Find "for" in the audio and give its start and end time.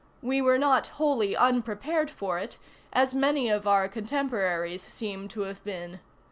2.09-2.39